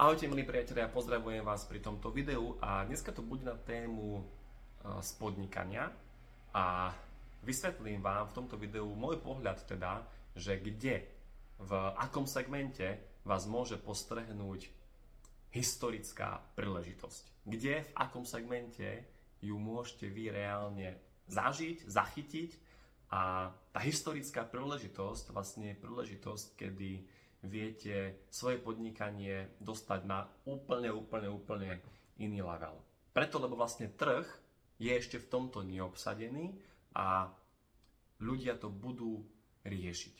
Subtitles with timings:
[0.00, 4.24] Ahojte milí priatelia, pozdravujem vás pri tomto videu a dneska to bude na tému
[5.04, 5.92] spodnikania
[6.56, 6.88] a
[7.44, 10.00] vysvetlím vám v tomto videu môj pohľad teda,
[10.32, 11.04] že kde,
[11.60, 12.96] v akom segmente
[13.28, 14.72] vás môže postrehnúť
[15.52, 17.44] historická príležitosť.
[17.44, 19.04] Kde, v akom segmente
[19.44, 20.96] ju môžete vy reálne
[21.28, 22.50] zažiť, zachytiť
[23.12, 31.28] a tá historická príležitosť vlastne je príležitosť, kedy viete svoje podnikanie dostať na úplne, úplne,
[31.32, 31.80] úplne
[32.20, 32.76] iný level.
[33.16, 34.24] Preto, lebo vlastne trh
[34.80, 36.52] je ešte v tomto neobsadený
[36.96, 37.32] a
[38.20, 39.24] ľudia to budú
[39.64, 40.16] riešiť.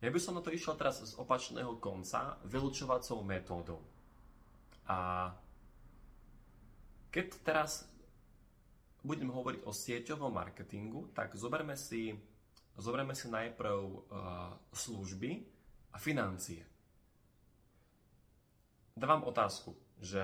[0.00, 3.84] Ja by som na to išiel teraz z opačného konca, vylúčovacou metódou.
[4.88, 5.28] A
[7.12, 7.84] keď teraz
[9.04, 12.16] budem hovoriť o sieťovom marketingu, tak zoberme si
[12.78, 14.00] Zoberme si najprv uh,
[14.70, 15.30] služby
[15.92, 16.62] a financie.
[18.94, 20.22] Dávam otázku, že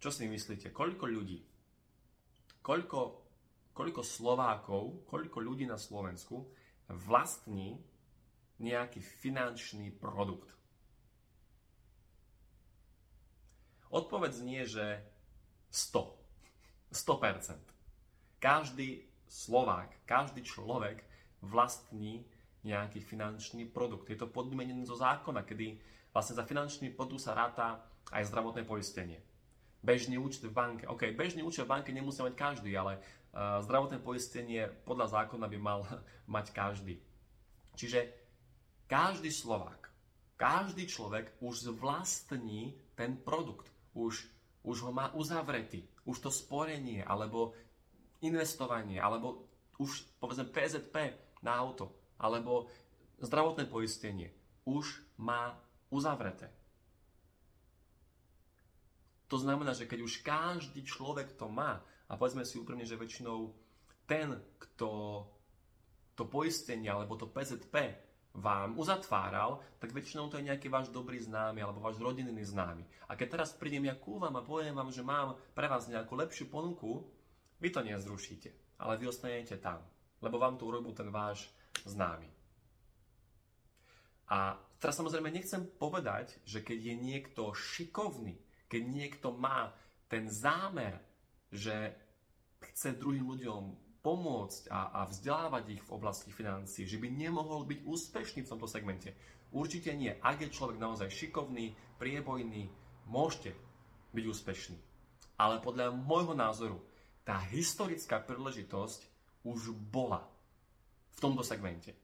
[0.00, 1.44] čo si myslíte, koľko ľudí,
[2.64, 3.00] koľko,
[3.76, 6.48] koľko Slovákov, koľko ľudí na Slovensku
[6.88, 7.76] vlastní
[8.56, 10.48] nejaký finančný produkt?
[13.90, 15.02] Odpoveď znie, že
[15.74, 16.94] 100.
[16.94, 17.58] 100%.
[18.38, 21.02] Každý Slovák, každý človek
[21.40, 22.24] vlastní
[22.60, 24.08] nejaký finančný produkt.
[24.12, 25.80] Je to podmienené zo zákona, kedy
[26.12, 27.80] vlastne za finančný produkt sa ráta
[28.12, 29.24] aj zdravotné poistenie.
[29.80, 30.84] Bežný účet v banke.
[30.84, 35.58] OK, bežný účet v banke nemusí mať každý, ale uh, zdravotné poistenie podľa zákona by
[35.58, 35.80] mal
[36.34, 37.00] mať každý.
[37.80, 38.12] Čiže
[38.84, 39.88] každý Slovák,
[40.36, 43.72] každý človek už vlastní ten produkt.
[43.96, 44.28] Už,
[44.68, 45.88] už ho má uzavretý.
[46.04, 47.56] Už to sporenie, alebo
[48.20, 49.48] investovanie, alebo
[49.80, 50.94] už povedzme PZP
[51.40, 52.68] na auto alebo
[53.20, 54.32] zdravotné poistenie
[54.68, 55.56] už má
[55.88, 56.52] uzavreté.
[59.30, 61.78] To znamená, že keď už každý človek to má,
[62.10, 63.54] a povedzme si úprimne, že väčšinou
[64.10, 65.22] ten, kto
[66.18, 67.94] to poistenie alebo to PZP
[68.34, 72.82] vám uzatváral, tak väčšinou to je nejaký váš dobrý známy alebo váš rodinný známy.
[73.06, 76.18] A keď teraz prídem ja ku vám a poviem vám, že mám pre vás nejakú
[76.18, 77.06] lepšiu ponuku,
[77.62, 79.78] vy to nezrušíte, ale vy ostanete tam
[80.20, 81.48] lebo vám to urobil ten váš
[81.84, 82.28] známy.
[84.30, 88.38] A teraz samozrejme nechcem povedať, že keď je niekto šikovný,
[88.70, 89.74] keď niekto má
[90.06, 91.02] ten zámer,
[91.50, 91.74] že
[92.62, 93.62] chce druhým ľuďom
[94.00, 98.70] pomôcť a, a vzdelávať ich v oblasti financií, že by nemohol byť úspešný v tomto
[98.70, 99.12] segmente.
[99.50, 100.14] Určite nie.
[100.22, 102.70] Ak je človek naozaj šikovný, priebojný,
[103.10, 103.52] môžete
[104.14, 104.78] byť úspešný.
[105.42, 106.78] Ale podľa môjho názoru,
[107.26, 109.04] tá historická príležitosť
[109.44, 110.24] už bola
[111.16, 111.96] v tomto segmente.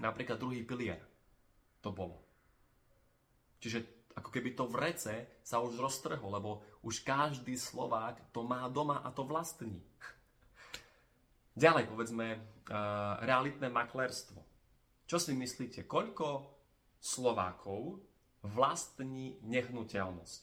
[0.00, 1.00] Napríklad druhý pilier
[1.84, 2.20] to bolo.
[3.60, 9.04] Čiže ako keby to vrece sa už roztrhlo, lebo už každý Slovák to má doma
[9.04, 9.80] a to vlastní.
[11.54, 14.40] Ďalej, povedzme, uh, realitné maklerstvo.
[15.04, 16.56] Čo si myslíte, koľko
[17.02, 18.00] Slovákov
[18.46, 20.42] vlastní nehnuteľnosť?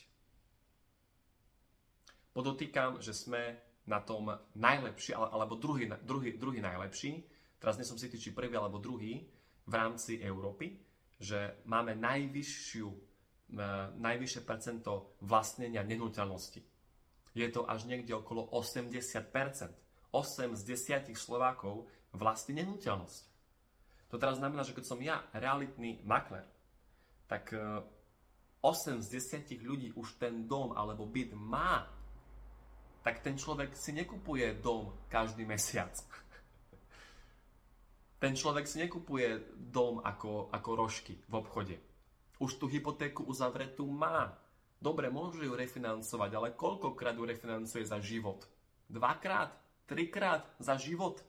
[2.38, 7.24] Podotýkam, že sme na tom najlepší, alebo druhý, druhý, druhý najlepší,
[7.58, 9.24] teraz nie som si či prvý alebo druhý,
[9.68, 10.80] v rámci Európy,
[11.20, 12.97] že máme najvyššiu, e,
[14.00, 16.64] najvyššie percento vlastnenia nehnuteľnosti.
[17.36, 19.76] Je to až niekde okolo 80%.
[20.16, 23.24] 8 z 10 Slovákov vlastní nehnuteľnosť.
[24.08, 26.47] To teraz znamená, že keď som ja realitný makler,
[27.28, 29.08] tak 8 e, z
[29.52, 31.97] 10 ľudí už ten dom alebo byt má
[33.07, 35.95] tak ten človek si nekupuje dom každý mesiac.
[38.19, 41.79] Ten človek si nekupuje dom ako, ako rožky v obchode.
[42.44, 44.35] Už tú hypotéku uzavretú má.
[44.84, 48.44] Dobre, môže ju refinancovať, ale koľkokrát ju refinancuje za život?
[48.91, 49.56] Dvakrát?
[49.88, 51.23] Trikrát za život?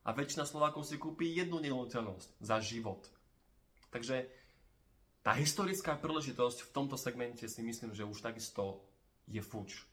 [0.00, 3.04] A väčšina Slovákov si kúpi jednu nehnuteľnosť za život.
[3.92, 4.24] Takže
[5.20, 8.80] tá historická príležitosť v tomto segmente si myslím, že už takisto
[9.28, 9.84] je fuč.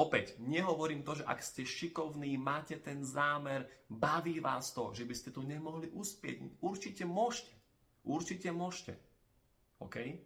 [0.00, 5.12] Opäť, nehovorím to, že ak ste šikovní, máte ten zámer, baví vás to, že by
[5.12, 6.40] ste tu nemohli uspieť.
[6.64, 7.52] Určite môžete.
[8.00, 8.96] Určite môžete.
[9.76, 10.16] OK?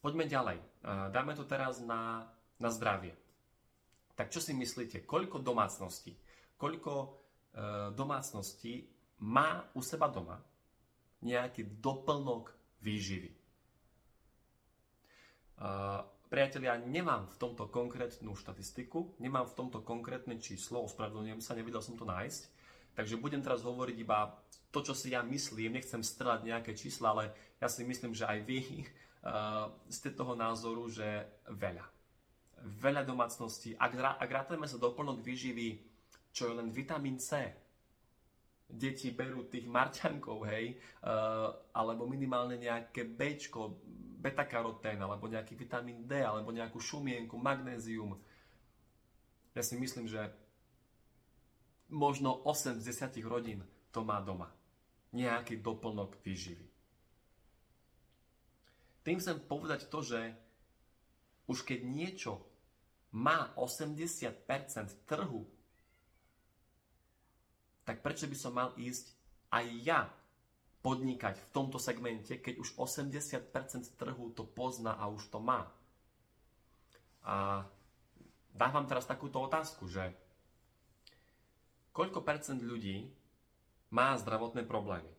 [0.00, 0.58] Poďme ďalej.
[1.12, 3.12] Dáme to teraz na, na zdravie.
[4.16, 6.16] Tak čo si myslíte, koľko domácností,
[6.56, 7.08] koľko e,
[7.94, 8.88] domácností
[9.22, 10.40] má u seba doma
[11.20, 12.50] nejaký doplnok
[12.80, 13.30] výživy?
[16.28, 21.96] Priatelia, nemám v tomto konkrétnu štatistiku, nemám v tomto konkrétne číslo, ospravedlňujem sa, nevedel som
[21.96, 22.42] to nájsť.
[22.92, 24.36] Takže budem teraz hovoriť iba
[24.68, 27.24] to, čo si ja myslím, nechcem strelať nejaké čísla, ale
[27.56, 31.88] ja si myslím, že aj vy uh, ste toho názoru, že veľa.
[32.76, 33.80] Veľa domácností.
[33.80, 35.80] Ak, ak rátame sa doplnok výživy,
[36.28, 37.40] čo je len vitamín C,
[38.68, 40.76] deti berú tých marťankov, hej,
[41.08, 43.40] uh, alebo minimálne nejaké B,
[44.18, 48.18] beta-karotén, alebo nejaký vitamín D, alebo nejakú šumienku, magnézium.
[49.54, 50.34] Ja si myslím, že
[51.88, 53.62] možno 8 z 10 rodín
[53.94, 54.50] to má doma.
[55.14, 56.66] Nejaký doplnok výživy.
[59.06, 60.20] Tým chcem povedať to, že
[61.48, 62.44] už keď niečo
[63.16, 64.44] má 80%
[65.08, 65.48] trhu
[67.88, 69.16] tak prečo by som mal ísť
[69.48, 70.04] aj ja
[70.88, 73.52] podnikať v tomto segmente, keď už 80%
[74.00, 75.68] trhu to pozná a už to má.
[77.28, 77.68] A
[78.56, 80.16] dávam teraz takúto otázku, že
[81.92, 83.04] koľko percent ľudí
[83.92, 85.12] má zdravotné problémy?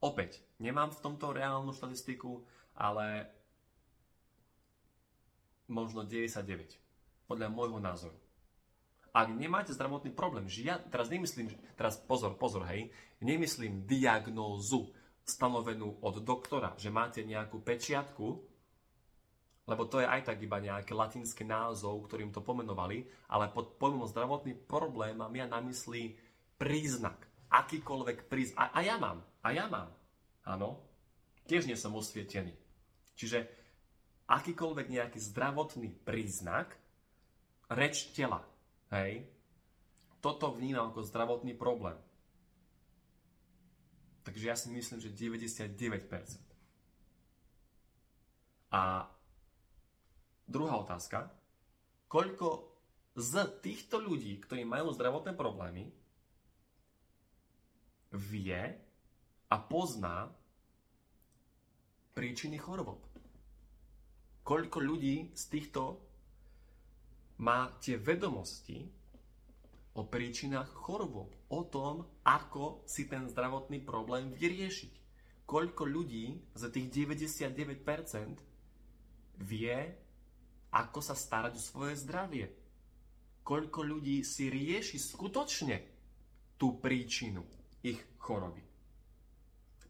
[0.00, 2.40] Opäť, nemám v tomto reálnu štatistiku,
[2.72, 3.28] ale
[5.68, 6.80] možno 99,
[7.28, 8.21] podľa môjho názoru.
[9.12, 12.88] Ak nemáte zdravotný problém, že ja teraz nemyslím, teraz pozor, pozor, hej,
[13.20, 14.88] nemyslím diagnózu
[15.22, 18.26] stanovenú od doktora, že máte nejakú pečiatku,
[19.68, 24.08] lebo to je aj tak iba nejaký latinský názov, ktorým to pomenovali, ale pod pojmom
[24.10, 26.18] zdravotný problém mám ja na mysli
[26.58, 27.28] príznak.
[27.52, 28.58] Akýkoľvek príznak.
[28.58, 29.22] A, a ja mám.
[29.44, 29.92] A ja mám.
[30.42, 30.82] Áno.
[31.46, 32.56] Tiež nie som osvietený.
[33.14, 33.46] Čiže
[34.26, 36.74] akýkoľvek nejaký zdravotný príznak,
[37.70, 38.42] reč tela,
[38.92, 39.24] Hej.
[40.20, 41.96] Toto vnímam ako zdravotný problém.
[44.22, 45.74] Takže ja si myslím, že 99%.
[48.70, 49.10] A
[50.46, 51.32] druhá otázka.
[52.06, 52.68] Koľko
[53.16, 53.32] z
[53.64, 55.88] týchto ľudí, ktorí majú zdravotné problémy,
[58.12, 58.62] vie
[59.48, 60.28] a pozná
[62.12, 63.00] príčiny chorob?
[64.44, 66.11] Koľko ľudí z týchto
[67.42, 68.86] má tie vedomosti
[69.98, 75.02] o príčinách chorob, o tom, ako si ten zdravotný problém vyriešiť.
[75.44, 77.84] Koľko ľudí za tých 99%
[79.42, 79.76] vie,
[80.72, 82.48] ako sa starať o svoje zdravie.
[83.42, 85.84] Koľko ľudí si rieši skutočne
[86.56, 87.44] tú príčinu
[87.82, 88.64] ich choroby.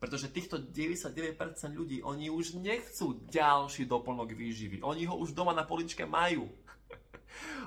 [0.03, 4.83] Pretože týchto 99% ľudí, oni už nechcú ďalší doplnok výživy.
[4.83, 6.51] Oni ho už doma na poličke majú.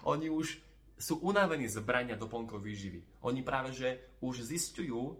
[0.07, 0.59] Oni už
[0.95, 3.03] sú unavení z brania doplnkov výživy.
[3.27, 5.19] Oni práve, že už zistujú,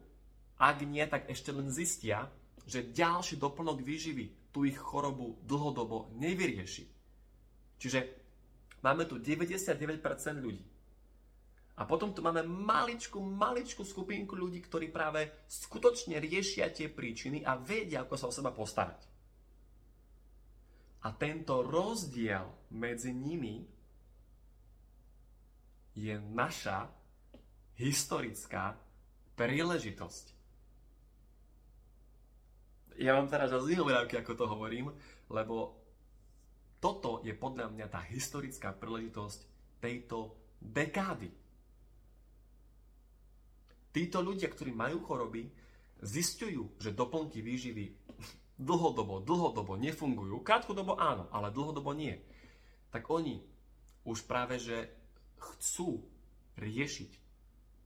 [0.55, 2.31] ak nie, tak ešte len zistia,
[2.63, 6.87] že ďalší doplnok výživy tú ich chorobu dlhodobo nevyrieši.
[7.75, 7.99] Čiže
[8.79, 9.99] máme tu 99%
[10.39, 10.63] ľudí.
[11.75, 17.59] A potom tu máme maličku, maličku skupinku ľudí, ktorí práve skutočne riešia tie príčiny a
[17.59, 19.03] vedia, ako sa o seba postarať.
[21.03, 23.74] A tento rozdiel medzi nimi
[25.95, 26.91] je naša
[27.79, 28.75] historická
[29.39, 30.25] príležitosť.
[32.95, 34.91] Ja vám teraz zase ako to hovorím,
[35.27, 35.75] lebo
[36.79, 39.39] toto je podľa mňa tá historická príležitosť
[39.83, 41.31] tejto dekády.
[43.91, 45.47] Títo ľudia, ktorí majú choroby,
[46.03, 47.95] zistujú, že doplnky výživy
[48.59, 50.43] dlhodobo, dlhodobo nefungujú.
[50.43, 52.19] Krátkodobo áno, ale dlhodobo nie.
[52.91, 53.39] Tak oni
[54.07, 54.91] už práve, že
[55.39, 56.03] chcú
[56.55, 57.11] riešiť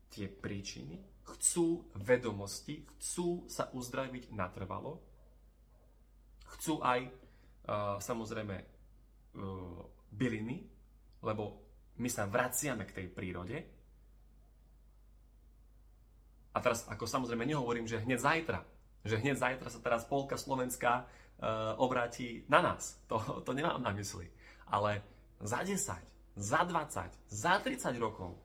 [0.10, 0.98] tie príčiny,
[1.36, 4.98] chcú vedomosti, chcú sa uzdraviť natrvalo,
[6.58, 8.65] chcú aj uh, samozrejme uh,
[10.10, 10.65] byliny,
[11.22, 11.62] lebo
[12.00, 13.58] my sa vraciame k tej prírode.
[16.50, 18.60] A teraz, ako samozrejme nehovorím, že hneď zajtra,
[19.06, 22.98] že hneď zajtra sa teraz polka Slovenska uh, obráti na nás.
[23.06, 24.25] To, to nemám na mysli.
[24.74, 25.06] Ale
[25.39, 25.77] za 10,
[26.39, 28.39] za 20, za 30 rokov,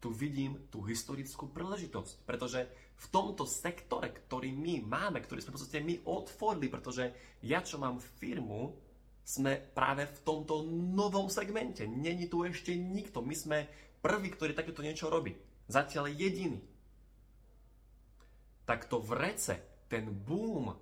[0.00, 2.24] tu vidím tú historickú príležitosť.
[2.24, 7.04] Pretože v tomto sektore, ktorý my máme, ktorý sme v podstate my otvorili, pretože
[7.44, 8.72] ja, čo mám firmu,
[9.26, 11.84] sme práve v tomto novom segmente.
[11.84, 13.20] Není tu ešte nikto.
[13.20, 13.58] My sme
[14.00, 15.36] prví, ktorí takéto niečo robí.
[15.68, 16.58] Zatiaľ jediný.
[18.64, 19.60] Tak to vrece,
[19.90, 20.74] ten boom,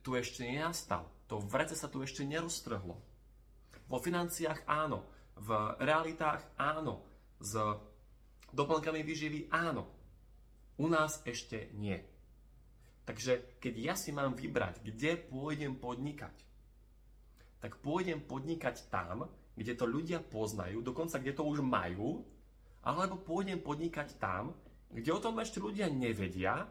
[0.00, 1.06] tu ešte nenastal.
[1.28, 3.09] To vrece sa tu ešte neroztrhlo.
[3.90, 5.02] Vo financiách áno,
[5.34, 5.50] v
[5.82, 7.02] realitách áno,
[7.42, 7.58] s
[8.54, 9.90] doplnkami výživy áno.
[10.78, 11.98] U nás ešte nie.
[13.04, 16.36] Takže keď ja si mám vybrať, kde pôjdem podnikať,
[17.58, 19.26] tak pôjdem podnikať tam,
[19.58, 22.22] kde to ľudia poznajú, dokonca kde to už majú
[22.80, 24.56] alebo pôjdem podnikať tam,
[24.88, 26.64] kde o tom ešte ľudia nevedia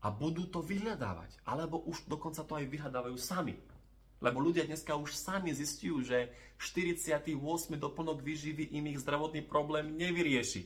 [0.00, 1.44] a budú to vyhľadávať.
[1.44, 3.52] Alebo už dokonca to aj vyhľadávajú sami.
[4.24, 7.36] Lebo ľudia dneska už sami zistujú, že 48.
[7.76, 10.64] doplnok výživy im ich zdravotný problém nevyrieši.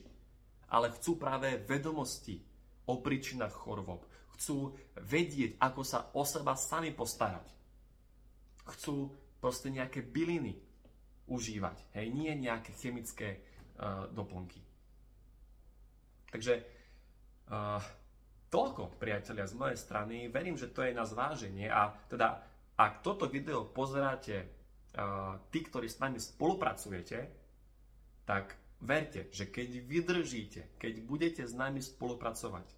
[0.71, 2.39] Ale chcú práve vedomosti
[2.87, 4.07] o príčinách chorôb.
[4.39, 7.51] Chcú vedieť, ako sa o seba sami postarať.
[8.63, 9.11] Chcú
[9.43, 10.55] proste nejaké byliny
[11.27, 11.99] užívať.
[11.99, 14.63] Hej, nie nejaké chemické uh, doplnky.
[16.31, 16.55] Takže
[17.51, 17.83] uh,
[18.53, 20.31] toľko, priatelia, z mojej strany.
[20.31, 22.39] Verím, že to je na zváženie a teda
[22.79, 24.47] ak toto video pozeráte
[24.95, 27.19] uh, tí, ktorí s nami spolupracujete,
[28.23, 32.71] tak verte, že keď vydržíte, keď budete s nami spolupracovať,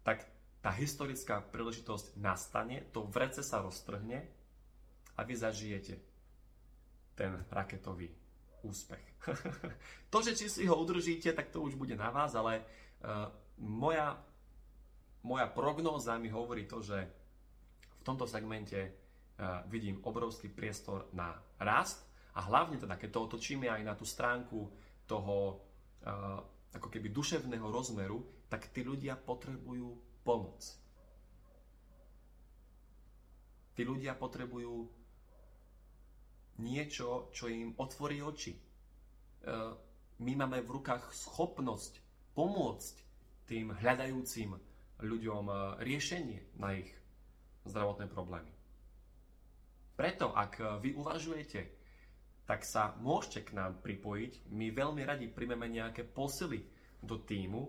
[0.00, 0.24] tak
[0.64, 4.24] tá historická príležitosť nastane, to vrece sa roztrhne
[5.16, 6.00] a vy zažijete
[7.12, 8.08] ten raketový
[8.64, 9.04] úspech.
[10.12, 12.64] to, že či si ho udržíte, tak to už bude na vás, ale
[13.04, 13.28] uh,
[13.60, 14.16] moja,
[15.20, 17.04] moja prognóza mi hovorí to, že
[18.00, 18.99] v tomto segmente
[19.72, 22.04] vidím obrovský priestor na rast
[22.36, 24.68] a hlavne teda, keď to otočíme aj na tú stránku
[25.08, 25.64] toho
[26.70, 29.90] ako keby duševného rozmeru, tak tí ľudia potrebujú
[30.22, 30.62] pomoc.
[33.74, 34.86] Tí ľudia potrebujú
[36.60, 38.52] niečo, čo im otvorí oči.
[38.52, 38.60] E,
[40.20, 41.96] my máme v rukách schopnosť
[42.36, 42.94] pomôcť
[43.48, 44.52] tým hľadajúcim
[45.00, 46.92] ľuďom e, riešenie na ich
[47.64, 48.52] zdravotné problémy.
[50.00, 51.60] Preto, ak e, vy uvažujete,
[52.48, 54.48] tak sa môžete k nám pripojiť.
[54.48, 56.64] My veľmi radi príjmeme nejaké posily
[57.04, 57.68] do týmu,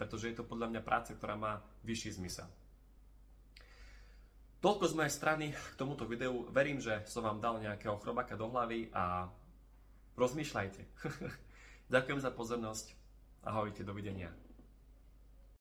[0.00, 2.48] pretože je to podľa mňa práca, ktorá má vyšší zmysel.
[4.64, 6.48] Toľko z mojej strany k tomuto videu.
[6.48, 9.28] Verím, že som vám dal nejakého chrobaka do hlavy a
[10.16, 10.82] rozmýšľajte.
[11.94, 12.96] Ďakujem za pozornosť.
[13.44, 14.47] Ahojte, dovidenia.